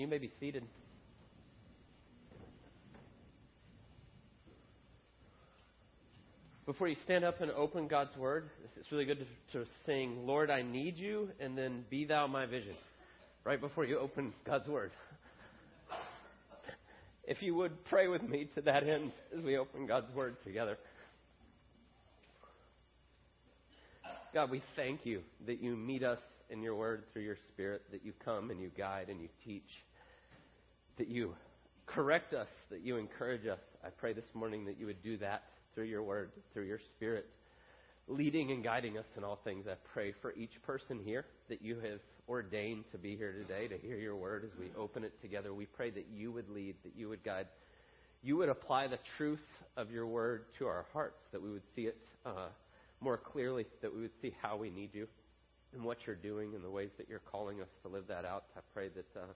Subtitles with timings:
[0.00, 0.64] You may be seated.
[6.64, 10.50] Before you stand up and open God's Word, it's really good to, to sing, Lord,
[10.50, 12.72] I need you, and then be thou my vision,
[13.44, 14.90] right before you open God's Word.
[17.24, 20.78] If you would pray with me to that end as we open God's Word together.
[24.32, 28.02] God, we thank you that you meet us in your Word through your Spirit, that
[28.02, 29.68] you come and you guide and you teach,
[31.00, 31.34] that you
[31.86, 33.58] correct us, that you encourage us.
[33.82, 37.26] I pray this morning that you would do that through your word, through your spirit,
[38.06, 39.64] leading and guiding us in all things.
[39.66, 43.78] I pray for each person here that you have ordained to be here today to
[43.78, 45.54] hear your word as we open it together.
[45.54, 47.46] We pray that you would lead, that you would guide,
[48.22, 49.40] you would apply the truth
[49.78, 51.96] of your word to our hearts, that we would see it
[52.26, 52.48] uh,
[53.00, 55.08] more clearly, that we would see how we need you
[55.72, 58.44] and what you're doing and the ways that you're calling us to live that out.
[58.54, 59.18] I pray that.
[59.18, 59.32] Uh,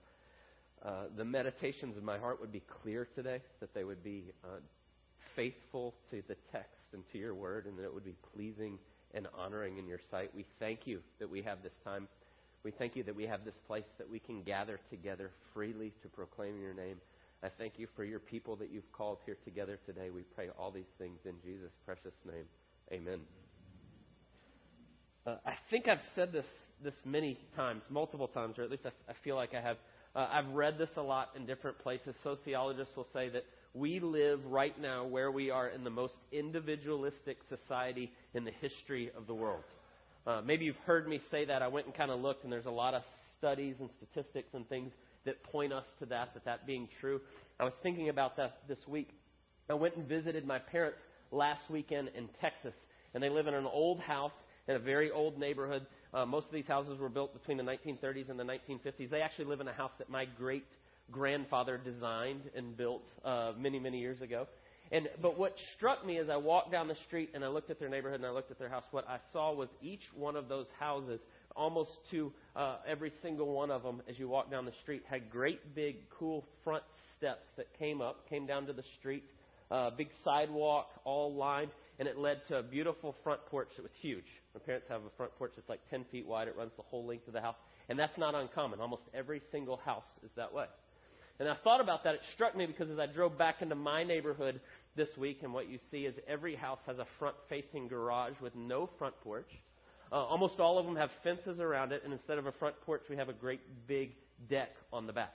[0.83, 4.57] uh, the meditations of my heart would be clear today, that they would be uh,
[5.35, 8.77] faithful to the text and to your word, and that it would be pleasing
[9.13, 10.31] and honoring in your sight.
[10.35, 12.07] We thank you that we have this time.
[12.63, 16.07] We thank you that we have this place that we can gather together freely to
[16.09, 16.97] proclaim your name.
[17.43, 20.09] I thank you for your people that you've called here together today.
[20.09, 22.45] We pray all these things in Jesus' precious name.
[22.91, 23.21] Amen.
[25.27, 26.45] Uh, I think I've said this
[26.83, 29.77] this many times, multiple times, or at least I, I feel like I have.
[30.15, 32.15] Uh, I've read this a lot in different places.
[32.23, 37.37] Sociologists will say that we live right now where we are in the most individualistic
[37.49, 39.65] society in the history of the world.
[40.25, 41.61] Uh, maybe you've heard me say that.
[41.61, 43.03] I went and kind of looked, and there's a lot of
[43.37, 44.93] studies and statistics and things
[45.25, 47.19] that point us to that, that that being true.
[47.59, 49.09] I was thinking about that this week.
[49.69, 50.99] I went and visited my parents
[51.31, 52.73] last weekend in Texas,
[53.13, 54.31] and they live in an old house
[54.67, 55.85] in a very old neighborhood.
[56.15, 59.09] Uh, most of these houses were built between the 1930s and the 1950s.
[59.09, 60.63] They actually live in a house that my great
[61.11, 64.47] grandfather designed and built uh, many, many years ago.
[64.93, 67.79] And but what struck me as I walked down the street and I looked at
[67.79, 70.47] their neighborhood and I looked at their house, what I saw was each one of
[70.47, 71.19] those houses,
[71.53, 75.29] almost to uh, every single one of them, as you walk down the street, had
[75.29, 76.83] great big cool front
[77.17, 79.23] steps that came up, came down to the street,
[79.69, 83.91] uh, big sidewalk, all lined, and it led to a beautiful front porch that was
[84.01, 84.25] huge.
[84.53, 86.47] My parents have a front porch that's like 10 feet wide.
[86.47, 87.55] It runs the whole length of the house,
[87.89, 88.79] and that's not uncommon.
[88.79, 90.65] Almost every single house is that way.
[91.39, 92.15] And I thought about that.
[92.15, 94.61] It struck me because as I drove back into my neighborhood
[94.95, 98.55] this week, and what you see is every house has a front facing garage with
[98.55, 99.49] no front porch.
[100.11, 103.01] Uh, almost all of them have fences around it, and instead of a front porch,
[103.09, 104.11] we have a great big
[104.49, 105.33] deck on the back.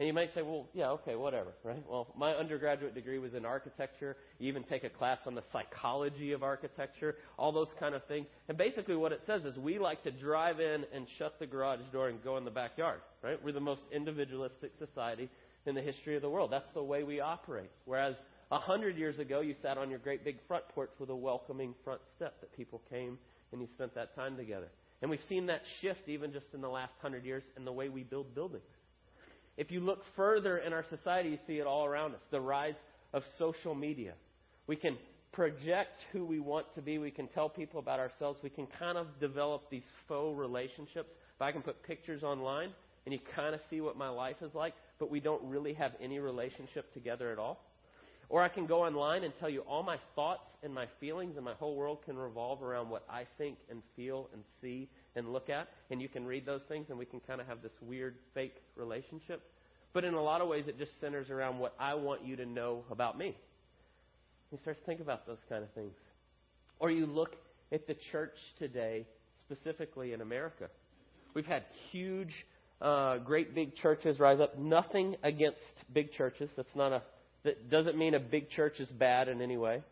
[0.00, 1.84] And you might say, well, yeah, okay, whatever, right?
[1.86, 4.16] Well, my undergraduate degree was in architecture.
[4.38, 8.26] You even take a class on the psychology of architecture, all those kind of things.
[8.48, 11.80] And basically, what it says is we like to drive in and shut the garage
[11.92, 13.38] door and go in the backyard, right?
[13.44, 15.28] We're the most individualistic society
[15.66, 16.50] in the history of the world.
[16.50, 17.70] That's the way we operate.
[17.84, 18.16] Whereas
[18.50, 21.74] a hundred years ago, you sat on your great big front porch with a welcoming
[21.84, 23.18] front step that people came
[23.52, 24.68] and you spent that time together.
[25.02, 27.90] And we've seen that shift even just in the last hundred years in the way
[27.90, 28.64] we build buildings.
[29.60, 32.76] If you look further in our society, you see it all around us the rise
[33.12, 34.14] of social media.
[34.66, 34.96] We can
[35.32, 38.96] project who we want to be, we can tell people about ourselves, we can kind
[38.96, 41.10] of develop these faux relationships.
[41.36, 42.70] If I can put pictures online
[43.04, 45.92] and you kind of see what my life is like, but we don't really have
[46.00, 47.62] any relationship together at all.
[48.30, 51.44] Or I can go online and tell you all my thoughts and my feelings, and
[51.44, 55.50] my whole world can revolve around what I think and feel and see and look
[55.50, 55.68] at.
[55.90, 58.56] And you can read those things, and we can kind of have this weird, fake
[58.76, 59.42] relationship.
[59.92, 62.46] But in a lot of ways, it just centers around what I want you to
[62.46, 63.36] know about me.
[64.52, 65.94] You start to think about those kind of things.
[66.78, 67.36] Or you look
[67.72, 69.06] at the church today,
[69.44, 70.68] specifically in America.
[71.34, 72.32] We've had huge,
[72.80, 74.58] uh, great big churches rise up.
[74.58, 75.58] Nothing against
[75.92, 76.50] big churches.
[76.56, 77.02] That's not a
[77.44, 79.82] that doesn't mean a big church is bad in any way.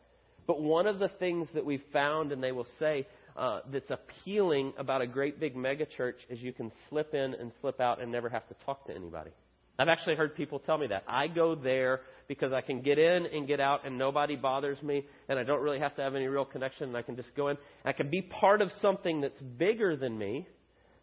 [0.46, 3.06] But one of the things that we've found, and they will say,
[3.38, 7.80] uh, that's appealing about a great big megachurch is you can slip in and slip
[7.80, 9.30] out and never have to talk to anybody.
[9.78, 11.04] I've actually heard people tell me that.
[11.06, 15.04] I go there because I can get in and get out and nobody bothers me
[15.28, 17.48] and I don't really have to have any real connection and I can just go
[17.48, 17.56] in.
[17.84, 20.48] I can be part of something that's bigger than me.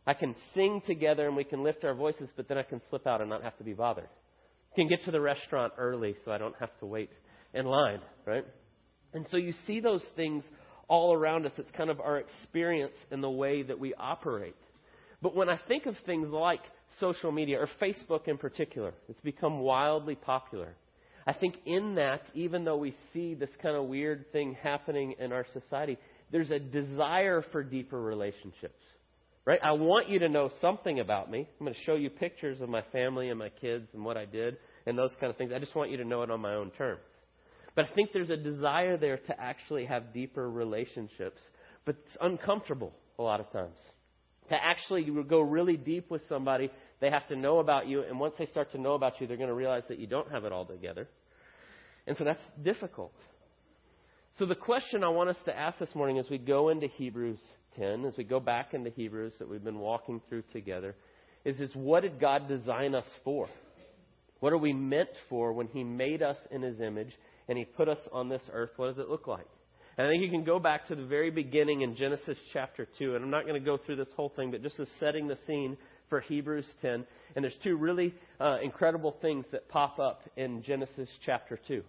[0.06, 3.08] I can sing together and we can lift our voices, but then I can slip
[3.08, 4.10] out and not have to be bothered
[4.76, 7.10] can get to the restaurant early so I don't have to wait
[7.54, 8.46] in line, right?
[9.14, 10.44] And so you see those things
[10.88, 11.52] all around us.
[11.58, 14.56] It's kind of our experience in the way that we operate.
[15.22, 16.62] But when I think of things like
[17.00, 20.76] social media, or Facebook in particular, it's become wildly popular.
[21.28, 25.32] I think in that, even though we see this kind of weird thing happening in
[25.32, 25.98] our society,
[26.32, 28.80] there's a desire for deeper relationships.
[29.46, 29.60] Right?
[29.64, 31.48] I want you to know something about me.
[31.60, 34.26] I'm going to show you pictures of my family and my kids and what I
[34.26, 35.52] did and those kind of things.
[35.56, 37.02] I just want you to know it on my own terms.
[37.75, 41.42] But I think there's a desire there to actually have deeper relationships,
[41.86, 43.75] but it's uncomfortable a lot of times.
[44.50, 46.69] To actually go really deep with somebody,
[47.01, 49.38] they have to know about you, and once they start to know about you, they're
[49.38, 51.07] going to realize that you don't have it all together.
[52.07, 53.13] And so that's difficult.
[54.38, 57.39] So the question I want us to ask this morning as we go into Hebrews
[57.77, 60.95] 10, as we go back into Hebrews that we've been walking through together,
[61.44, 63.48] is, is what did God design us for?
[64.42, 67.13] What are we meant for when He made us in His image
[67.48, 68.72] and He put us on this earth?
[68.76, 69.48] What does it look like?
[69.98, 73.16] And I think you can go back to the very beginning in Genesis chapter 2,
[73.16, 75.38] and I'm not going to go through this whole thing, but just as setting the
[75.48, 75.78] scene
[76.10, 77.06] for Hebrews 10.
[77.36, 81.82] And there's two really uh, incredible things that pop up in Genesis chapter 2.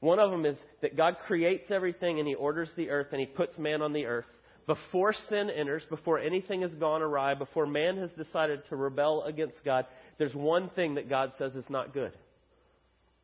[0.00, 3.26] One of them is that God creates everything and He orders the earth and He
[3.26, 4.26] puts man on the earth
[4.66, 9.64] before sin enters, before anything has gone awry, before man has decided to rebel against
[9.64, 9.86] God,
[10.18, 12.12] there's one thing that God says is not good.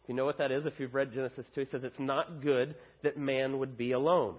[0.09, 0.67] You know what that is?
[0.67, 4.37] If you've read Genesis 2, he says it's not good that man would be alone.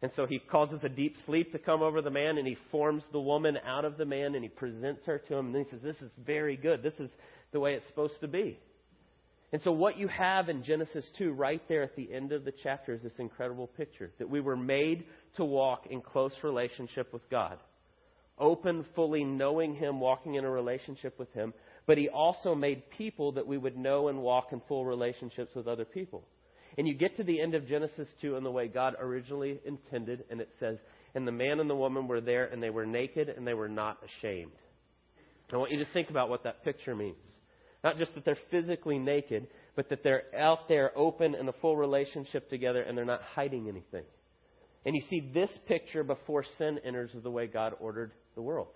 [0.00, 3.04] And so he causes a deep sleep to come over the man, and he forms
[3.12, 5.54] the woman out of the man, and he presents her to him.
[5.54, 6.82] And he says, This is very good.
[6.82, 7.10] This is
[7.52, 8.58] the way it's supposed to be.
[9.52, 12.54] And so, what you have in Genesis 2, right there at the end of the
[12.62, 15.04] chapter, is this incredible picture that we were made
[15.36, 17.58] to walk in close relationship with God.
[18.38, 21.52] Open, fully knowing Him, walking in a relationship with Him.
[21.86, 25.66] But He also made people that we would know and walk in full relationships with
[25.66, 26.24] other people.
[26.78, 30.24] And you get to the end of Genesis 2 in the way God originally intended,
[30.30, 30.78] and it says,
[31.14, 33.68] And the man and the woman were there, and they were naked, and they were
[33.68, 34.52] not ashamed.
[35.52, 37.16] I want you to think about what that picture means.
[37.84, 41.76] Not just that they're physically naked, but that they're out there open in a full
[41.76, 44.04] relationship together and they're not hiding anything.
[44.84, 48.68] And you see this picture before sin enters of the way God ordered the world.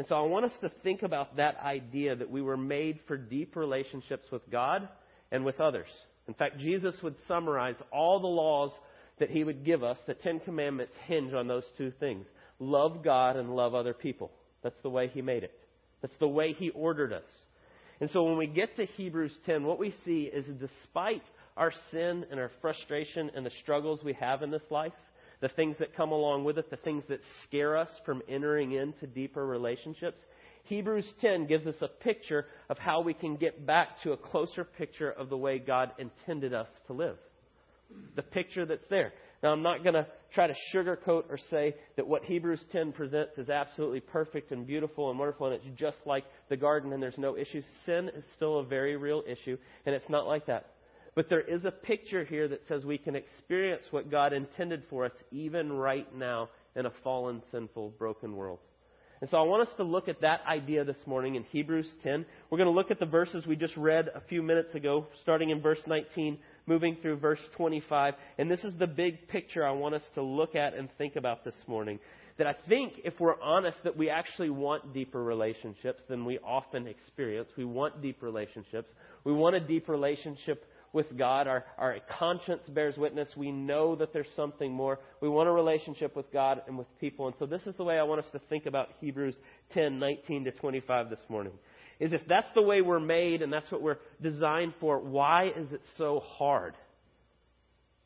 [0.00, 3.18] And so I want us to think about that idea that we were made for
[3.18, 4.88] deep relationships with God
[5.30, 5.90] and with others.
[6.26, 8.70] In fact, Jesus would summarize all the laws
[9.18, 9.98] that he would give us.
[10.06, 12.24] The Ten Commandments hinge on those two things
[12.58, 14.30] love God and love other people.
[14.62, 15.52] That's the way he made it,
[16.00, 17.28] that's the way he ordered us.
[18.00, 21.24] And so when we get to Hebrews 10, what we see is despite
[21.58, 24.94] our sin and our frustration and the struggles we have in this life,
[25.40, 29.06] the things that come along with it, the things that scare us from entering into
[29.06, 30.18] deeper relationships,
[30.64, 34.64] Hebrews 10 gives us a picture of how we can get back to a closer
[34.64, 37.16] picture of the way God intended us to live.
[38.14, 39.12] The picture that's there.
[39.42, 43.38] Now, I'm not going to try to sugarcoat or say that what Hebrews 10 presents
[43.38, 47.18] is absolutely perfect and beautiful and wonderful and it's just like the garden and there's
[47.18, 47.64] no issues.
[47.86, 49.56] Sin is still a very real issue,
[49.86, 50.66] and it's not like that.
[51.14, 55.04] But there is a picture here that says we can experience what God intended for
[55.04, 58.60] us even right now in a fallen, sinful, broken world.
[59.20, 62.24] And so I want us to look at that idea this morning in Hebrews 10.
[62.48, 65.50] We're going to look at the verses we just read a few minutes ago, starting
[65.50, 68.14] in verse 19 moving through verse 25.
[68.38, 71.44] And this is the big picture I want us to look at and think about
[71.44, 71.98] this morning.
[72.38, 76.86] That I think, if we're honest, that we actually want deeper relationships than we often
[76.86, 77.50] experience.
[77.58, 78.88] We want deep relationships.
[79.24, 81.46] We want a deep relationship with God.
[81.46, 83.28] Our, our conscience bears witness.
[83.36, 84.98] We know that there's something more.
[85.20, 87.26] We want a relationship with God and with people.
[87.26, 89.36] And so this is the way I want us to think about Hebrews
[89.72, 91.52] 10, 19 to 25 this morning
[92.00, 95.70] is if that's the way we're made and that's what we're designed for, why is
[95.70, 96.74] it so hard?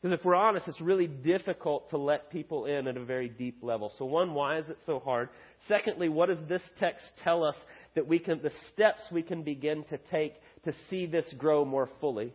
[0.01, 3.59] Because if we're honest, it's really difficult to let people in at a very deep
[3.63, 3.91] level.
[3.97, 5.29] So one, why is it so hard?
[5.67, 7.55] Secondly, what does this text tell us
[7.95, 11.89] that we can, the steps we can begin to take to see this grow more
[12.01, 12.33] fully?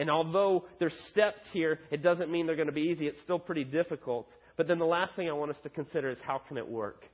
[0.00, 3.06] And although there's steps here, it doesn't mean they're going to be easy.
[3.06, 4.26] It's still pretty difficult.
[4.56, 7.04] But then the last thing I want us to consider is how can it work?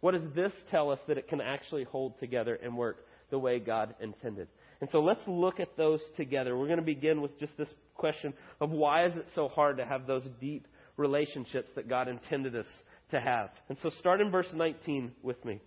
[0.00, 2.98] What does this tell us that it can actually hold together and work?
[3.30, 4.48] the way God intended.
[4.80, 6.56] And so let's look at those together.
[6.56, 9.84] We're going to begin with just this question of why is it so hard to
[9.84, 10.66] have those deep
[10.96, 12.66] relationships that God intended us
[13.10, 13.50] to have.
[13.68, 15.60] And so start in verse 19 with me.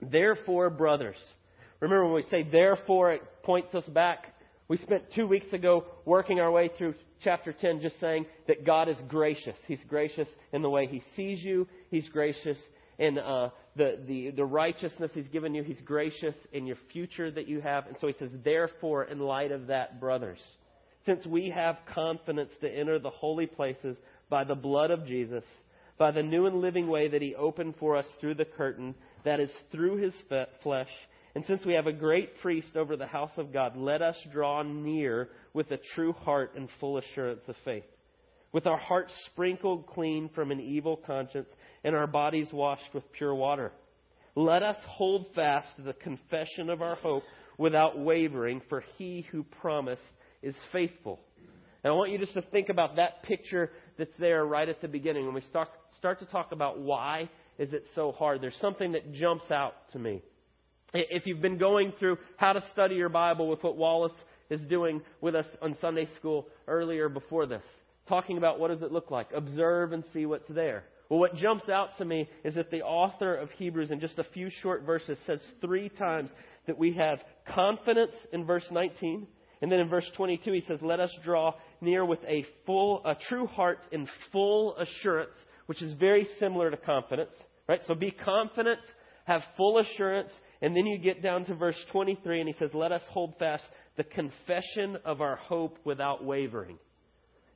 [0.00, 1.16] Therefore, brothers.
[1.80, 4.34] Remember when we say therefore, it points us back.
[4.68, 6.94] We spent two weeks ago working our way through
[7.24, 9.56] chapter 10 just saying that God is gracious.
[9.66, 11.66] He's gracious in the way He sees you.
[11.90, 12.58] He's gracious
[12.98, 15.62] in uh, the, the, the righteousness He's given you.
[15.62, 17.86] He's gracious in your future that you have.
[17.86, 20.40] And so He says, therefore, in light of that, brothers,
[21.06, 23.96] since we have confidence to enter the holy places
[24.28, 25.44] by the blood of Jesus,
[25.96, 28.94] by the new and living way that He opened for us through the curtain,
[29.24, 30.12] that is through His
[30.62, 30.90] flesh,
[31.38, 34.64] and since we have a great priest over the house of God, let us draw
[34.64, 37.84] near with a true heart and full assurance of faith,
[38.50, 41.46] with our hearts sprinkled clean from an evil conscience
[41.84, 43.70] and our bodies washed with pure water.
[44.34, 47.22] Let us hold fast to the confession of our hope
[47.56, 50.02] without wavering, for he who promised
[50.42, 51.20] is faithful.
[51.84, 54.88] And I want you just to think about that picture that's there right at the
[54.88, 55.24] beginning.
[55.24, 55.68] When we start,
[55.98, 57.30] start to talk about why
[57.60, 60.20] is it so hard, there's something that jumps out to me.
[60.94, 64.12] If you've been going through how to study your Bible with what Wallace
[64.48, 67.62] is doing with us on Sunday school earlier before this,
[68.08, 70.84] talking about what does it look like, observe and see what's there.
[71.10, 74.24] Well, what jumps out to me is that the author of Hebrews, in just a
[74.24, 76.30] few short verses, says three times
[76.66, 79.26] that we have confidence in verse 19.
[79.60, 83.14] And then in verse 22, he says, Let us draw near with a full, a
[83.28, 85.32] true heart in full assurance,
[85.66, 87.32] which is very similar to confidence.
[87.66, 87.80] Right?
[87.86, 88.80] So be confident,
[89.24, 90.30] have full assurance,
[90.60, 93.64] and then you get down to verse 23, and he says, Let us hold fast
[93.96, 96.78] the confession of our hope without wavering.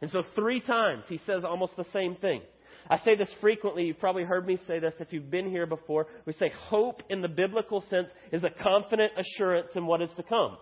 [0.01, 2.43] And so, three times he says almost the same thing.
[2.89, 3.85] I say this frequently.
[3.85, 6.07] You've probably heard me say this if you've been here before.
[6.27, 10.23] We say hope in the biblical sense is a confident assurance in what is to
[10.23, 10.57] come.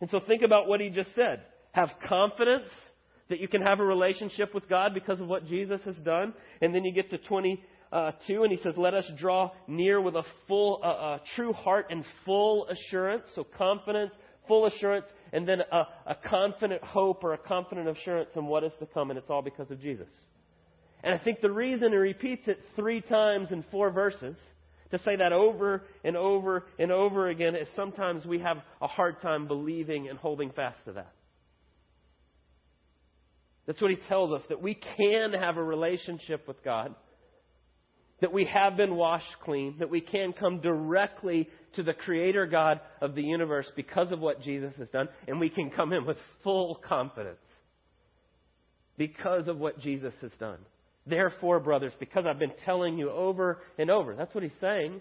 [0.00, 1.42] And so think about what he just said.
[1.72, 2.68] Have confidence
[3.28, 6.32] that you can have a relationship with God because of what Jesus has done.
[6.62, 7.18] And then you get to
[7.90, 11.86] 22 and he says, let us draw near with a full, uh, uh, true heart
[11.90, 13.24] and full assurance.
[13.34, 14.12] So confidence,
[14.46, 18.72] full assurance, and then a, a confident hope or a confident assurance in what is
[18.80, 19.10] to come.
[19.10, 20.08] And it's all because of Jesus.
[21.02, 24.36] And I think the reason he repeats it three times in four verses,
[24.90, 29.20] to say that over and over and over again, is sometimes we have a hard
[29.20, 31.12] time believing and holding fast to that.
[33.66, 36.94] That's what he tells us, that we can have a relationship with God,
[38.20, 42.80] that we have been washed clean, that we can come directly to the Creator God
[43.00, 46.16] of the universe because of what Jesus has done, and we can come in with
[46.42, 47.38] full confidence
[48.96, 50.58] because of what Jesus has done.
[51.06, 54.14] Therefore, brothers, because I've been telling you over and over.
[54.14, 55.00] That's what he's saying.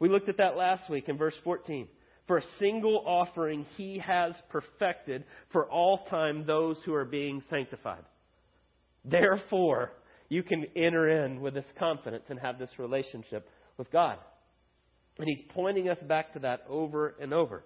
[0.00, 1.86] We looked at that last week in verse 14.
[2.26, 8.04] For a single offering, he has perfected for all time those who are being sanctified.
[9.04, 9.92] Therefore,
[10.34, 13.48] you can enter in with this confidence and have this relationship
[13.78, 14.18] with God.
[15.18, 17.62] And he's pointing us back to that over and over.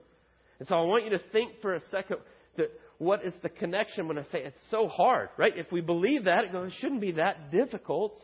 [0.59, 2.19] And so I want you to think for a second
[2.59, 5.57] that what is the connection when I say it's so hard, right?
[5.57, 8.21] If we believe that, it, shouldn't be that difficult.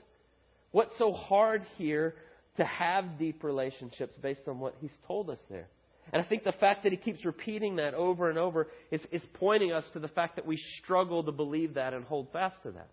[0.73, 2.15] What's so hard here
[2.59, 5.69] to have deep relationships based on what he's told us there?
[6.13, 9.23] And I think the fact that he keeps repeating that over and over is, is
[9.33, 12.73] pointing us to the fact that we struggle to believe that and hold fast to
[12.73, 12.91] that.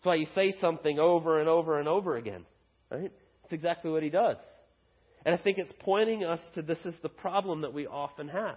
[0.00, 2.46] That's why you say something over and over and over again,
[2.90, 3.12] right?
[3.44, 4.38] It's exactly what he does.
[5.26, 8.56] And I think it's pointing us to this is the problem that we often have.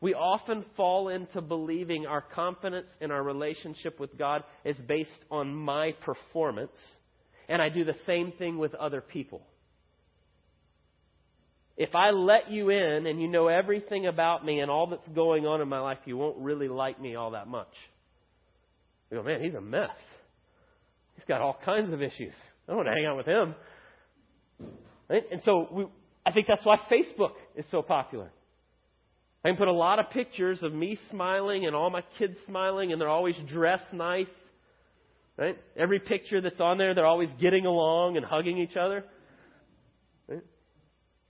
[0.00, 5.54] We often fall into believing our confidence in our relationship with God is based on
[5.54, 6.72] my performance,
[7.46, 9.42] and I do the same thing with other people.
[11.76, 15.46] If I let you in and you know everything about me and all that's going
[15.46, 17.72] on in my life, you won't really like me all that much.
[19.10, 19.90] You go, man, he's a mess.
[21.20, 22.32] He's got all kinds of issues.
[22.66, 23.54] I don't want to hang out with him.
[25.10, 25.24] Right?
[25.30, 25.84] And so we,
[26.24, 28.30] I think that's why Facebook is so popular.
[29.44, 32.92] I can put a lot of pictures of me smiling and all my kids smiling,
[32.92, 34.28] and they're always dressed nice.
[35.36, 35.58] Right?
[35.76, 39.04] Every picture that's on there, they're always getting along and hugging each other.
[40.26, 40.42] Right?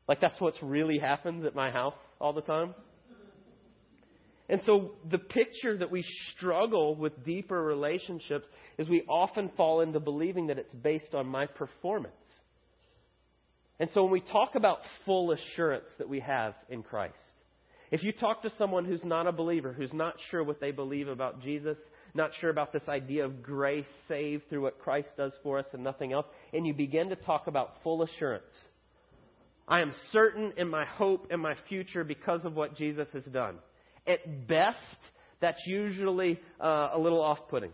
[0.07, 2.75] Like that's what's really happens at my house all the time.
[4.51, 8.47] And so the picture that we struggle with deeper relationships
[8.79, 12.15] is we often fall into believing that it's based on my performance.
[13.79, 17.15] And so when we talk about full assurance that we have in Christ,
[17.93, 21.07] if you talk to someone who's not a believer, who's not sure what they believe
[21.07, 21.79] about Jesus,
[22.13, 25.85] not sure about this idea of grace saved through what Christ does for us and
[25.85, 28.45] nothing else, and you begin to talk about full assurance,
[29.69, 33.59] I am certain in my hope and my future because of what Jesus has done.
[34.07, 34.79] At best,
[35.41, 37.73] that's usually uh, a little off putting.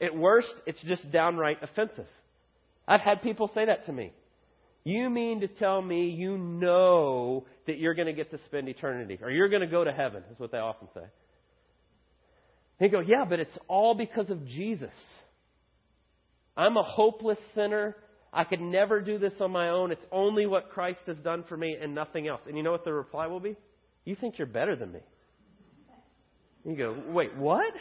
[0.00, 2.06] At worst, it's just downright offensive.
[2.86, 4.12] I've had people say that to me.
[4.84, 9.18] You mean to tell me you know that you're going to get to spend eternity,
[9.22, 11.04] or you're going to go to heaven, is what they often say.
[12.78, 14.92] They go, Yeah, but it's all because of Jesus.
[16.56, 17.96] I'm a hopeless sinner.
[18.32, 19.92] I could never do this on my own.
[19.92, 22.40] It's only what Christ has done for me and nothing else.
[22.46, 23.56] And you know what the reply will be?
[24.04, 25.00] You think you're better than me.
[26.64, 27.72] You go, Wait, what?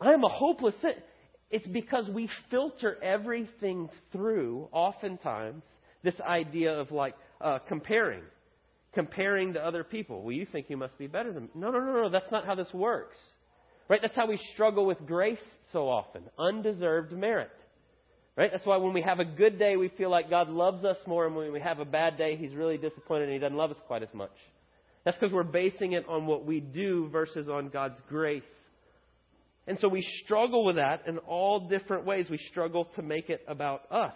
[0.00, 0.94] I am a hopeless sinner.
[1.50, 5.62] It's because we filter everything through, oftentimes,
[6.02, 8.22] this idea of like uh, comparing.
[8.92, 10.22] Comparing to other people.
[10.22, 11.48] Well, you think you must be better than me.
[11.54, 12.10] No, no, no, no.
[12.10, 13.16] That's not how this works.
[13.88, 14.00] Right?
[14.02, 15.38] That's how we struggle with grace
[15.72, 17.50] so often undeserved merit.
[18.36, 18.50] Right?
[18.52, 21.26] That's why when we have a good day, we feel like God loves us more,
[21.26, 23.78] and when we have a bad day, He's really disappointed and He doesn't love us
[23.86, 24.30] quite as much.
[25.08, 28.42] That's because we're basing it on what we do versus on God's grace.
[29.66, 32.26] And so we struggle with that in all different ways.
[32.28, 34.12] We struggle to make it about us.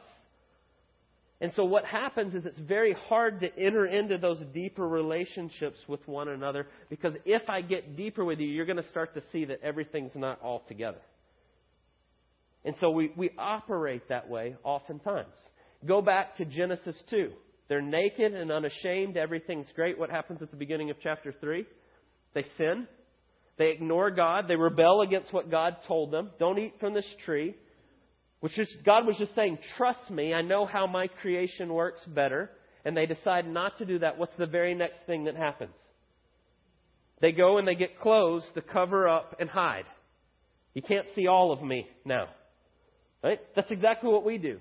[1.40, 6.06] And so what happens is it's very hard to enter into those deeper relationships with
[6.06, 9.46] one another because if I get deeper with you, you're going to start to see
[9.46, 11.00] that everything's not all together.
[12.66, 15.32] And so we, we operate that way oftentimes.
[15.86, 17.32] Go back to Genesis 2.
[17.72, 19.16] They're naked and unashamed.
[19.16, 19.98] Everything's great.
[19.98, 21.64] What happens at the beginning of chapter 3?
[22.34, 22.86] They sin.
[23.56, 24.44] They ignore God.
[24.46, 26.32] They rebel against what God told them.
[26.38, 27.54] Don't eat from this tree.
[28.40, 30.34] Which is, God was just saying, trust me.
[30.34, 32.50] I know how my creation works better.
[32.84, 34.18] And they decide not to do that.
[34.18, 35.72] What's the very next thing that happens?
[37.22, 39.86] They go and they get clothes to cover up and hide.
[40.74, 42.26] You can't see all of me now.
[43.24, 43.40] Right?
[43.56, 44.60] That's exactly what we do.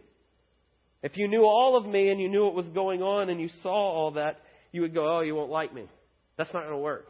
[1.04, 3.50] If you knew all of me and you knew what was going on and you
[3.64, 4.40] saw all that,
[4.72, 5.86] you would go, oh, you won't like me.
[6.38, 7.08] That's not going to work.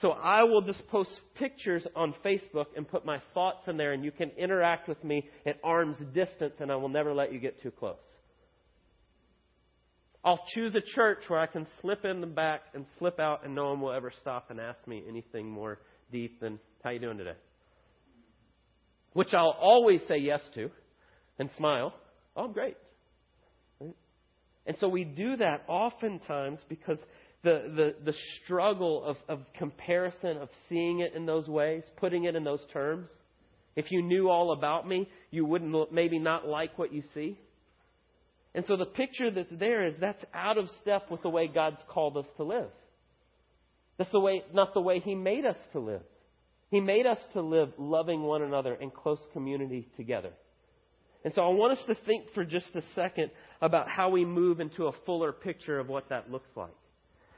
[0.00, 4.04] So I will just post pictures on Facebook and put my thoughts in there, and
[4.04, 7.62] you can interact with me at arm's distance, and I will never let you get
[7.62, 7.96] too close.
[10.24, 13.54] I'll choose a church where I can slip in the back and slip out, and
[13.54, 15.78] no one will ever stop and ask me anything more
[16.10, 17.36] deep than "How you doing today?"
[19.12, 20.70] Which I'll always say yes to
[21.38, 21.94] and smile.
[22.36, 22.76] Oh, great.
[24.66, 26.98] And so we do that oftentimes because
[27.42, 32.34] the, the, the struggle of, of comparison, of seeing it in those ways, putting it
[32.34, 33.08] in those terms.
[33.76, 37.38] If you knew all about me, you wouldn't maybe not like what you see.
[38.54, 41.82] And so the picture that's there is that's out of step with the way God's
[41.88, 42.70] called us to live.
[43.98, 46.02] That's the way, not the way He made us to live.
[46.70, 50.30] He made us to live loving one another in close community together.
[51.24, 53.30] And so I want us to think for just a second
[53.60, 56.74] about how we move into a fuller picture of what that looks like.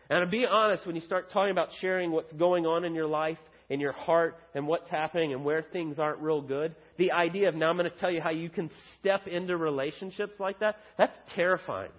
[0.09, 3.07] And to be honest, when you start talking about sharing what's going on in your
[3.07, 7.49] life, in your heart, and what's happening and where things aren't real good, the idea
[7.49, 10.76] of now I'm going to tell you how you can step into relationships like that,
[10.97, 11.91] that's terrifying.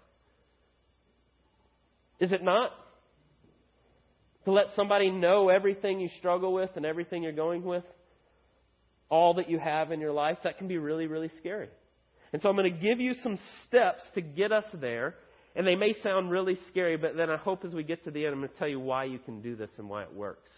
[2.19, 2.71] Is it not?
[4.45, 7.84] To let somebody know everything you struggle with and everything you're going with?
[9.10, 11.69] all that you have in your life, that can be really, really scary.
[12.33, 13.37] And so I'm going to give you some
[13.67, 15.15] steps to get us there.
[15.55, 18.25] And they may sound really scary, but then I hope as we get to the
[18.25, 20.49] end, I'm going to tell you why you can do this and why it works.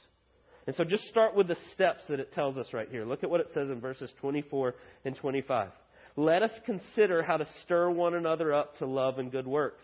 [0.67, 3.05] And so just start with the steps that it tells us right here.
[3.05, 5.69] Look at what it says in verses 24 and 25.
[6.15, 9.83] Let us consider how to stir one another up to love and good works,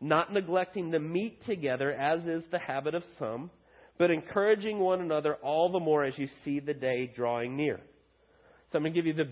[0.00, 3.50] not neglecting to meet together, as is the habit of some,
[3.98, 7.80] but encouraging one another all the more as you see the day drawing near.
[8.70, 9.28] So I'm going to give you the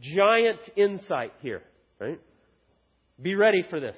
[0.00, 1.62] giant insight here,
[2.00, 2.20] right?
[3.20, 3.96] Be ready for this.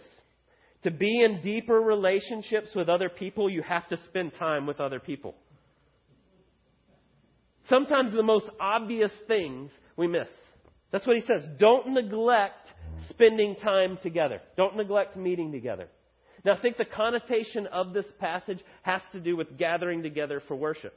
[0.82, 5.00] To be in deeper relationships with other people, you have to spend time with other
[5.00, 5.34] people.
[7.70, 10.28] Sometimes the most obvious things we miss.
[10.92, 11.46] That's what he says.
[11.58, 12.68] Don't neglect
[13.08, 14.40] spending time together.
[14.56, 15.88] Don't neglect meeting together.
[16.44, 20.54] Now, I think the connotation of this passage has to do with gathering together for
[20.54, 20.92] worship.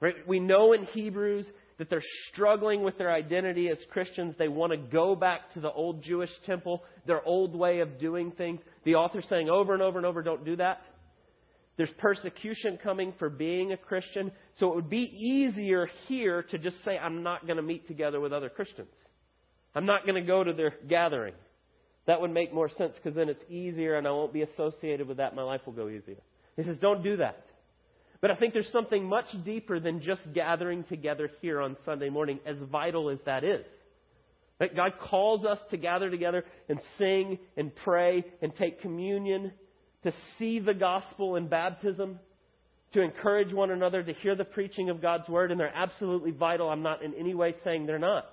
[0.00, 0.14] Right?
[0.26, 1.44] We know in Hebrews
[1.80, 4.34] that they're struggling with their identity as Christians.
[4.38, 8.32] They want to go back to the old Jewish temple, their old way of doing
[8.32, 8.60] things.
[8.84, 10.82] The author's saying over and over and over, don't do that.
[11.78, 14.30] There's persecution coming for being a Christian.
[14.58, 18.20] So it would be easier here to just say, I'm not going to meet together
[18.20, 18.92] with other Christians.
[19.74, 21.32] I'm not going to go to their gathering.
[22.06, 25.16] That would make more sense because then it's easier and I won't be associated with
[25.16, 25.34] that.
[25.34, 26.20] My life will go easier.
[26.56, 27.42] He says, don't do that.
[28.20, 32.38] But I think there's something much deeper than just gathering together here on Sunday morning,
[32.44, 33.64] as vital as that is.
[34.60, 34.74] Right?
[34.76, 39.52] God calls us to gather together and sing and pray and take communion,
[40.04, 42.18] to see the gospel in baptism,
[42.92, 46.68] to encourage one another, to hear the preaching of God's word, and they're absolutely vital.
[46.68, 48.26] I'm not in any way saying they're not.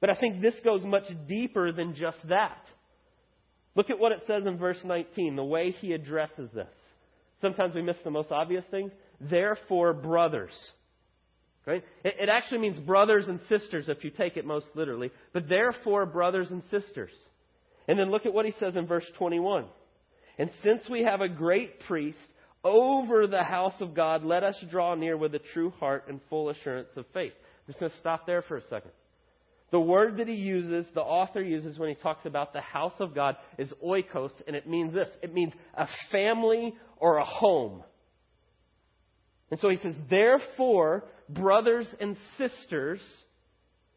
[0.00, 2.58] But I think this goes much deeper than just that.
[3.74, 6.68] Look at what it says in verse 19, the way he addresses this.
[7.40, 8.92] Sometimes we miss the most obvious things.
[9.20, 10.54] Therefore, brothers.
[11.66, 11.84] Right?
[12.04, 15.10] It, it actually means brothers and sisters if you take it most literally.
[15.32, 17.12] But therefore, brothers and sisters.
[17.88, 19.66] And then look at what he says in verse 21.
[20.38, 22.18] And since we have a great priest
[22.62, 26.48] over the house of God, let us draw near with a true heart and full
[26.50, 27.32] assurance of faith.
[27.36, 28.90] I'm just going to stop there for a second.
[29.70, 33.14] The word that he uses, the author uses when he talks about the house of
[33.14, 37.82] God is oikos, and it means this it means a family or a home.
[39.54, 43.00] And so he says, therefore, brothers and sisters,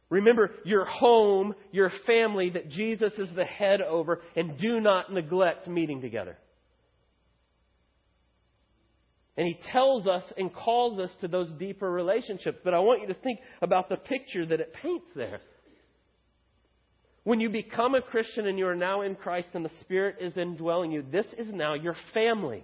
[0.10, 5.68] Remember your home, your family that Jesus is the head over, and do not neglect
[5.68, 6.38] meeting together.
[9.36, 12.60] And he tells us and calls us to those deeper relationships.
[12.64, 15.42] But I want you to think about the picture that it paints there.
[17.24, 20.38] When you become a Christian and you are now in Christ and the Spirit is
[20.38, 22.64] indwelling you, this is now your family.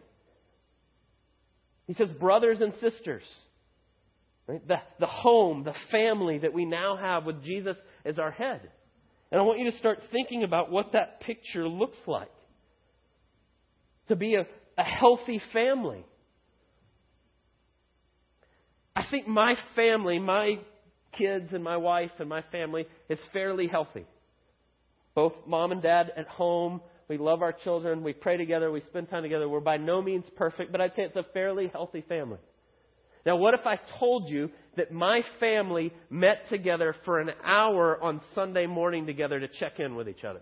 [1.87, 3.23] He says, brothers and sisters.
[4.47, 4.65] Right?
[4.67, 8.61] The, the home, the family that we now have with Jesus as our head.
[9.31, 12.31] And I want you to start thinking about what that picture looks like.
[14.09, 14.45] To be a,
[14.77, 16.05] a healthy family.
[18.95, 20.59] I think my family, my
[21.13, 24.05] kids and my wife and my family is fairly healthy.
[25.15, 26.81] Both mom and dad at home.
[27.13, 28.02] We love our children.
[28.02, 28.71] We pray together.
[28.71, 29.47] We spend time together.
[29.47, 32.39] We're by no means perfect, but I'd say it's a fairly healthy family.
[33.23, 38.19] Now, what if I told you that my family met together for an hour on
[38.34, 40.41] Sunday morning together to check in with each other?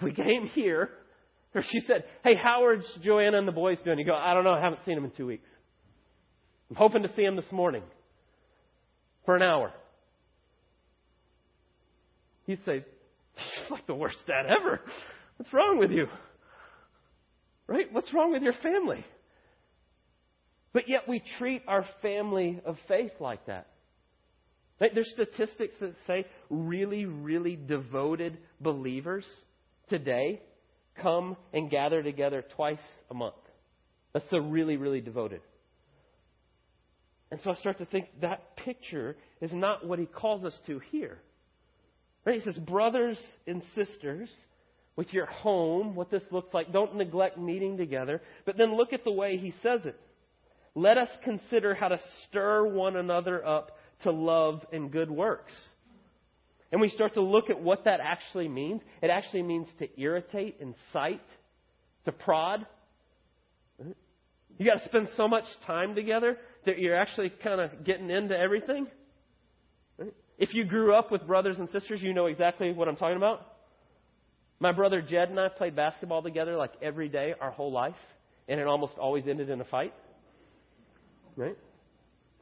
[0.00, 0.88] We came here,
[1.54, 3.98] or she said, Hey, Howard's Joanna and the boys doing?
[3.98, 4.54] You go, I don't know.
[4.54, 5.48] I haven't seen them in two weeks.
[6.70, 7.82] I'm hoping to see them this morning
[9.26, 9.74] for an hour.
[12.46, 12.86] He'd say,
[13.70, 14.80] Like the worst dad ever.
[15.36, 16.06] What's wrong with you?
[17.66, 17.92] Right?
[17.92, 19.04] What's wrong with your family?
[20.72, 23.68] But yet we treat our family of faith like that.
[24.80, 24.90] Right?
[24.92, 29.24] There's statistics that say really, really devoted believers
[29.88, 30.42] today
[31.00, 32.78] come and gather together twice
[33.10, 33.34] a month.
[34.12, 35.40] That's the really, really devoted.
[37.30, 40.80] And so I start to think that picture is not what he calls us to
[40.90, 41.18] here.
[42.24, 42.40] Right?
[42.40, 44.28] He says, brothers and sisters,
[44.96, 48.22] with your home, what this looks like, don't neglect meeting together.
[48.46, 49.98] But then look at the way he says it.
[50.74, 55.52] Let us consider how to stir one another up to love and good works.
[56.72, 58.82] And we start to look at what that actually means.
[59.00, 61.22] It actually means to irritate, incite,
[62.04, 62.66] to prod.
[64.58, 68.36] You got to spend so much time together that you're actually kind of getting into
[68.36, 68.86] everything.
[70.38, 73.46] If you grew up with brothers and sisters, you know exactly what I'm talking about.
[74.58, 77.94] My brother Jed and I played basketball together like every day our whole life,
[78.48, 79.94] and it almost always ended in a fight.
[81.36, 81.56] Right?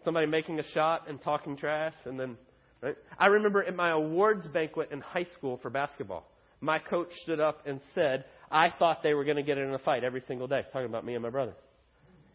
[0.05, 2.37] Somebody making a shot and talking trash, and then,
[2.81, 2.97] right?
[3.19, 6.27] I remember at my awards banquet in high school for basketball,
[6.61, 9.79] my coach stood up and said, I thought they were going to get in a
[9.79, 11.55] fight every single day, talking about me and my brother.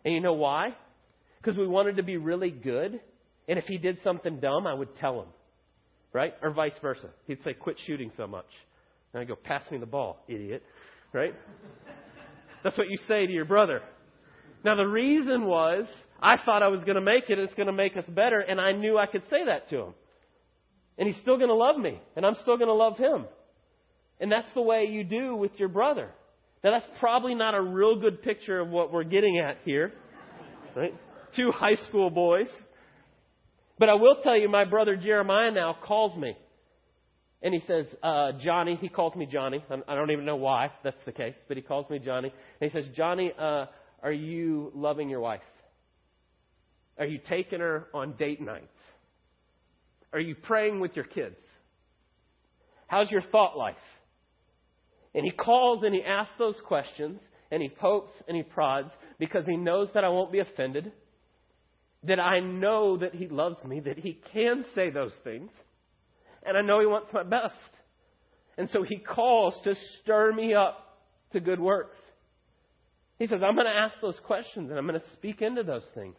[0.06, 0.76] And you know why?
[1.42, 3.00] Because we wanted to be really good,
[3.48, 5.28] and if he did something dumb, I would tell him
[6.14, 6.34] right?
[6.42, 7.10] Or vice versa.
[7.26, 8.48] He'd say, quit shooting so much.
[9.14, 10.64] And I go, pass me the ball, idiot,
[11.14, 11.34] right?
[12.64, 13.82] That's what you say to your brother.
[14.64, 15.86] Now, the reason was
[16.22, 18.60] I thought I was going to make it, it's going to make us better, and
[18.60, 19.94] I knew I could say that to him.
[20.98, 23.26] And he's still going to love me, and I'm still going to love him.
[24.20, 26.10] And that's the way you do with your brother.
[26.64, 29.94] Now, that's probably not a real good picture of what we're getting at here,
[30.76, 30.94] right?
[31.36, 32.48] Two high school boys
[33.80, 36.36] but I will tell you, my brother Jeremiah now calls me.
[37.42, 39.64] And he says, uh, Johnny, he calls me Johnny.
[39.88, 42.34] I don't even know why that's the case, but he calls me Johnny.
[42.60, 43.68] And he says, Johnny, uh,
[44.02, 45.42] are you loving your wife?
[46.98, 48.66] Are you taking her on date nights?
[50.14, 51.36] Are you praying with your kids?
[52.88, 53.76] How's your thought life?
[55.14, 57.20] And he calls and he asks those questions
[57.52, 60.92] and he pokes and he prods because he knows that I won't be offended
[62.04, 65.52] that I know that He loves me, that He can say those things,
[66.46, 67.56] and I know He wants my best.
[68.58, 70.98] And so He calls to stir me up
[71.34, 71.98] to good works.
[73.20, 75.86] He says, I'm going to ask those questions and I'm going to speak into those
[75.96, 76.16] things.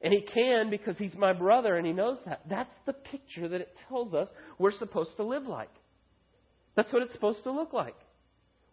[0.00, 2.42] And He can because He's my brother and He knows that.
[2.48, 5.70] That's the picture that it tells us we're supposed to live like.
[6.76, 7.96] That's what it's supposed to look like.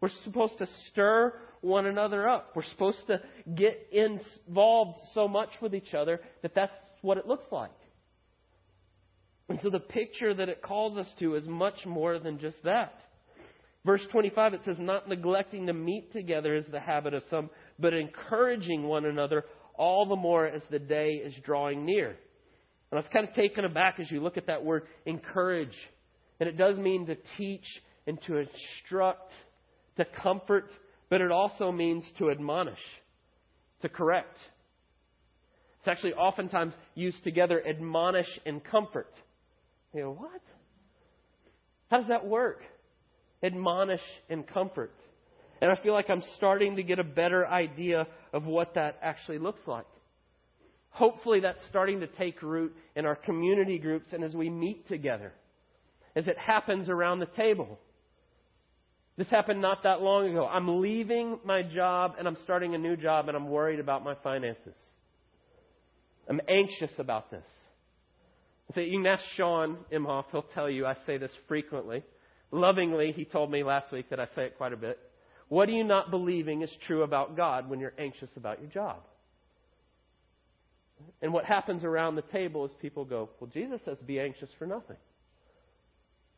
[0.02, 2.52] We're supposed to stir one another up.
[2.56, 3.22] We're supposed to
[3.54, 7.72] get involved so much with each other that that's what it looks like.
[9.50, 12.94] And so the picture that it calls us to is much more than just that.
[13.86, 17.94] Verse 25, it says, Not neglecting to meet together is the habit of some, but
[17.94, 22.10] encouraging one another all the more as the day is drawing near.
[22.10, 22.18] And
[22.92, 25.76] I was kind of taken aback as you look at that word encourage.
[26.40, 27.66] And it does mean to teach
[28.06, 29.32] and to instruct
[30.00, 30.70] to comfort,
[31.10, 32.80] but it also means to admonish,
[33.82, 34.38] to correct.
[35.80, 39.12] It's actually oftentimes used together, admonish and comfort.
[39.94, 40.42] You know, what?
[41.92, 42.62] How does that work?
[43.44, 44.94] Admonish and comfort.
[45.62, 49.40] And I feel like I'm starting to get a better idea of what that actually
[49.40, 49.86] looks like.
[50.92, 55.34] Hopefully, that's starting to take root in our community groups and as we meet together,
[56.16, 57.80] as it happens around the table.
[59.20, 60.48] This happened not that long ago.
[60.48, 64.16] I'm leaving my job and I'm starting a new job and I'm worried about my
[64.24, 64.78] finances.
[66.30, 67.44] I'm anxious about this.
[68.74, 72.02] So you can ask Sean Imhoff, he'll tell you I say this frequently.
[72.52, 74.98] Lovingly, he told me last week that I say it quite a bit.
[75.50, 79.02] What are you not believing is true about God when you're anxious about your job?
[81.22, 84.66] And what happens around the table is people go, Well, Jesus says be anxious for
[84.66, 84.96] nothing.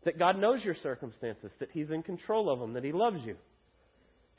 [0.06, 3.36] That God knows your circumstances, that He's in control of them, that He loves you.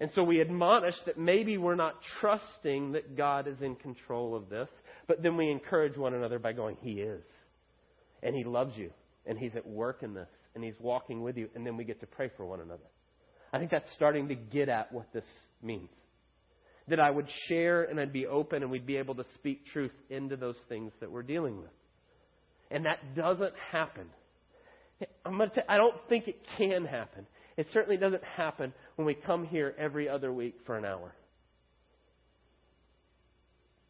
[0.01, 4.49] And so we admonish that maybe we're not trusting that God is in control of
[4.49, 4.69] this,
[5.07, 7.23] but then we encourage one another by going, He is.
[8.23, 8.91] And He loves you.
[9.27, 10.29] And He's at work in this.
[10.57, 11.49] And He's walking with you.
[11.55, 12.83] And then we get to pray for one another.
[13.53, 15.25] I think that's starting to get at what this
[15.63, 15.91] means.
[16.89, 19.93] That I would share and I'd be open and we'd be able to speak truth
[20.11, 21.71] into those things that we're dealing with.
[22.73, 24.07] And that doesn't happen.
[25.25, 27.27] I'm going to don't think it can happen.
[27.57, 31.15] It certainly doesn't happen when we come here every other week for an hour.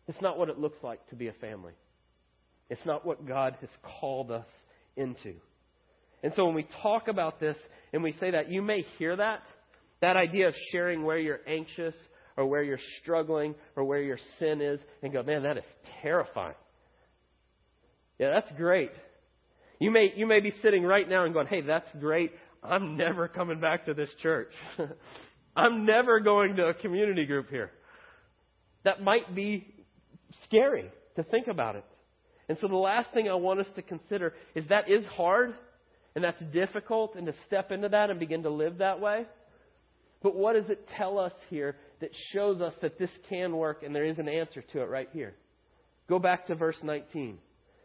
[0.08, 1.72] It's not what it looks like to be a family.
[2.68, 3.70] It's not what God has
[4.00, 4.46] called us
[4.96, 5.34] into.
[6.22, 7.56] And so when we talk about this
[7.92, 9.42] and we say that, you may hear that,
[10.00, 11.94] that idea of sharing where you're anxious
[12.36, 15.64] or where you're struggling or where your sin is, and go, man, that is
[16.02, 16.54] terrifying.
[18.18, 18.92] Yeah, that's great.
[19.82, 22.30] You may, you may be sitting right now and going, hey, that's great.
[22.62, 24.52] I'm never coming back to this church.
[25.56, 27.72] I'm never going to a community group here.
[28.84, 29.66] That might be
[30.44, 31.84] scary to think about it.
[32.48, 35.56] And so the last thing I want us to consider is that is hard
[36.14, 39.26] and that's difficult and to step into that and begin to live that way.
[40.22, 43.92] But what does it tell us here that shows us that this can work and
[43.92, 45.34] there is an answer to it right here?
[46.08, 47.38] Go back to verse 19.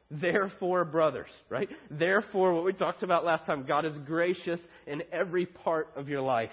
[0.09, 1.69] Therefore, brothers, right?
[1.89, 6.21] Therefore, what we talked about last time, God is gracious in every part of your
[6.21, 6.51] life.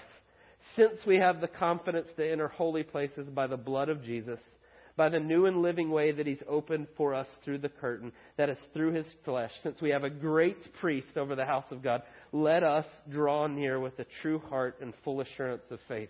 [0.75, 4.39] Since we have the confidence to enter holy places by the blood of Jesus,
[4.97, 8.49] by the new and living way that He's opened for us through the curtain, that
[8.49, 12.01] is through His flesh, since we have a great priest over the house of God,
[12.31, 16.09] let us draw near with a true heart and full assurance of faith.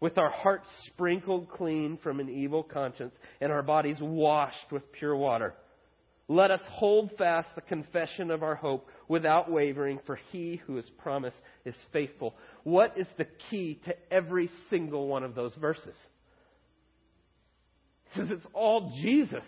[0.00, 5.16] With our hearts sprinkled clean from an evil conscience and our bodies washed with pure
[5.16, 5.54] water.
[6.26, 10.88] Let us hold fast the confession of our hope without wavering, for he who has
[10.98, 12.34] promised is faithful.
[12.62, 15.96] What is the key to every single one of those verses?
[18.06, 19.44] It says it's all Jesus.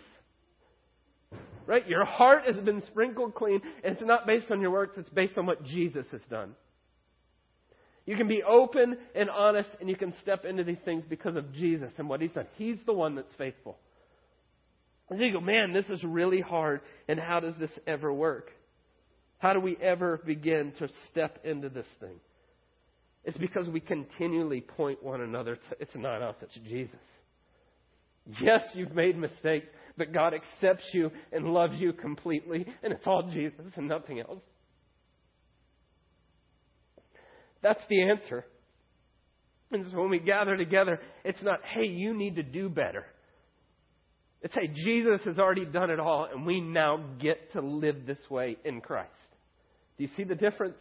[1.65, 1.87] Right?
[1.87, 5.37] Your heart has been sprinkled clean, and it's not based on your works, it's based
[5.37, 6.55] on what Jesus has done.
[8.05, 11.51] You can be open and honest, and you can step into these things because of
[11.53, 12.47] Jesus and what He's done.
[12.55, 13.77] He's the one that's faithful.
[15.09, 18.51] So you go, man, this is really hard, and how does this ever work?
[19.39, 22.19] How do we ever begin to step into this thing?
[23.23, 26.99] It's because we continually point one another to it's not us, it's Jesus.
[28.41, 29.67] Yes, you've made mistakes,
[29.97, 34.41] but God accepts you and loves you completely, and it's all Jesus and nothing else.
[37.61, 38.45] That's the answer.
[39.71, 43.05] And so when we gather together, it's not, hey, you need to do better.
[44.41, 48.19] It's, hey, Jesus has already done it all, and we now get to live this
[48.29, 49.11] way in Christ.
[49.97, 50.77] Do you see the difference?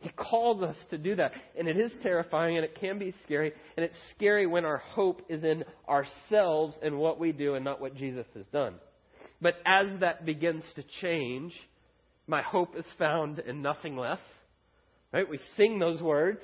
[0.00, 1.32] He calls us to do that.
[1.58, 3.52] And it is terrifying and it can be scary.
[3.76, 7.80] And it's scary when our hope is in ourselves and what we do and not
[7.80, 8.74] what Jesus has done.
[9.40, 11.52] But as that begins to change,
[12.28, 14.20] my hope is found in nothing less.
[15.12, 15.28] Right?
[15.28, 16.42] We sing those words.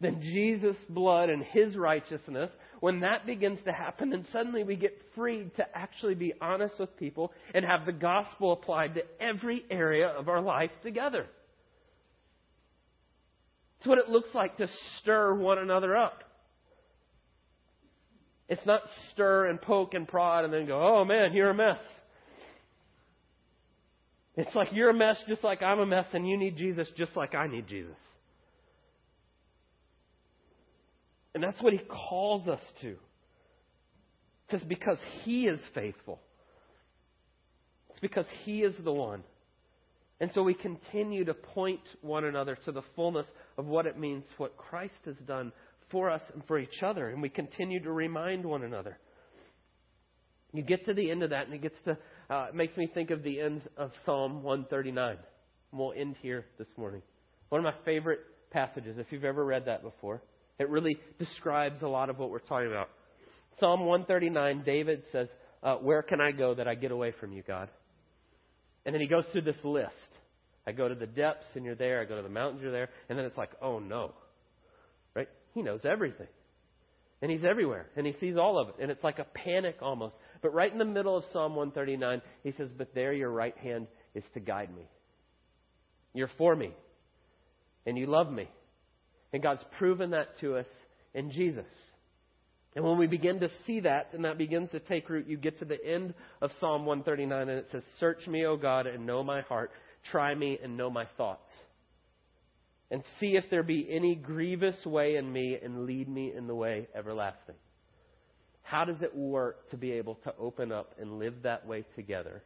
[0.00, 5.00] Then Jesus' blood and his righteousness when that begins to happen, then suddenly we get
[5.14, 10.08] freed to actually be honest with people and have the gospel applied to every area
[10.08, 11.26] of our life together.
[13.78, 16.24] It's what it looks like to stir one another up.
[18.48, 21.78] It's not stir and poke and prod and then go, oh man, you're a mess.
[24.36, 27.16] It's like you're a mess just like I'm a mess and you need Jesus just
[27.16, 27.94] like I need Jesus.
[31.34, 32.96] And that's what he calls us to.
[34.50, 36.20] It's because he is faithful.
[37.90, 39.24] It's because he is the one.
[40.20, 43.26] And so we continue to point one another to the fullness
[43.58, 45.52] of what it means, what Christ has done
[45.90, 47.08] for us and for each other.
[47.08, 48.98] And we continue to remind one another.
[50.52, 51.98] You get to the end of that, and it gets to
[52.30, 55.10] uh, it makes me think of the ends of Psalm 139.
[55.10, 55.18] And
[55.72, 57.02] we'll end here this morning.
[57.48, 58.20] One of my favorite
[58.50, 60.22] passages, if you've ever read that before.
[60.58, 62.88] It really describes a lot of what we're talking about.
[63.58, 65.28] Psalm 139, David says,
[65.62, 67.68] uh, Where can I go that I get away from you, God?
[68.84, 69.92] And then he goes through this list.
[70.66, 72.00] I go to the depths and you're there.
[72.00, 72.88] I go to the mountains, you're there.
[73.08, 74.12] And then it's like, oh no.
[75.14, 75.28] Right?
[75.54, 76.28] He knows everything.
[77.22, 77.86] And he's everywhere.
[77.96, 78.74] And he sees all of it.
[78.80, 80.14] And it's like a panic almost.
[80.42, 83.86] But right in the middle of Psalm 139, he says, But there your right hand
[84.14, 84.88] is to guide me.
[86.12, 86.72] You're for me.
[87.86, 88.48] And you love me.
[89.34, 90.66] And God's proven that to us
[91.12, 91.66] in Jesus.
[92.76, 95.58] And when we begin to see that and that begins to take root, you get
[95.58, 99.24] to the end of Psalm 139 and it says, Search me, O God, and know
[99.24, 99.72] my heart.
[100.12, 101.52] Try me and know my thoughts.
[102.92, 106.54] And see if there be any grievous way in me and lead me in the
[106.54, 107.56] way everlasting.
[108.62, 112.44] How does it work to be able to open up and live that way together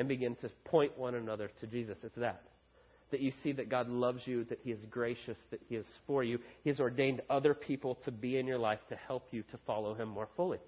[0.00, 1.96] and begin to point one another to Jesus?
[2.02, 2.42] It's that
[3.10, 6.22] that you see that God loves you, that He is gracious, that He is for
[6.22, 6.38] you.
[6.64, 9.94] He has ordained other people to be in your life to help you to follow
[9.94, 10.58] Him more fully.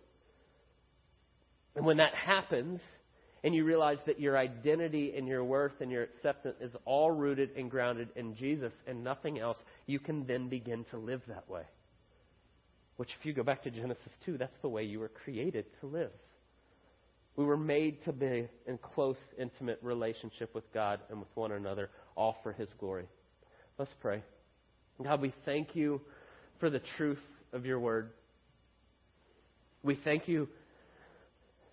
[1.77, 2.81] And when that happens,
[3.43, 7.51] and you realize that your identity and your worth and your acceptance is all rooted
[7.57, 11.63] and grounded in Jesus and nothing else, you can then begin to live that way.
[12.97, 15.87] Which, if you go back to Genesis 2, that's the way you were created to
[15.87, 16.11] live.
[17.37, 21.91] We were made to be in close, intimate relationship with God and with one another,
[22.17, 23.07] all for His glory.
[23.79, 24.23] Let's pray.
[25.03, 26.03] God, we thank you
[26.59, 28.11] for the truth of your word.
[29.83, 30.49] We thank you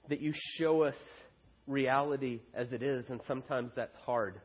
[0.09, 0.95] that you show us
[1.67, 4.39] reality as it is, and sometimes that's hard.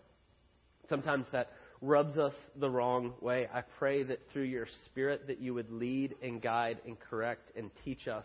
[0.89, 3.49] Sometimes that rubs us the wrong way.
[3.53, 7.71] I pray that through your Spirit that you would lead and guide and correct and
[7.85, 8.25] teach us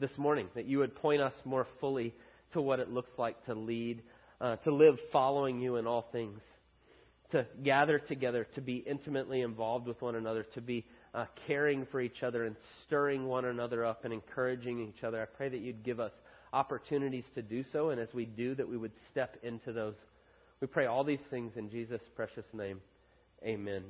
[0.00, 2.14] this morning, that you would point us more fully
[2.52, 4.02] to what it looks like to lead,
[4.40, 6.40] uh, to live following you in all things,
[7.32, 12.00] to gather together, to be intimately involved with one another, to be uh, caring for
[12.00, 15.20] each other and stirring one another up and encouraging each other.
[15.20, 16.12] I pray that you'd give us
[16.52, 19.94] opportunities to do so, and as we do, that we would step into those.
[20.60, 22.80] We pray all these things in Jesus' precious name.
[23.44, 23.82] Amen.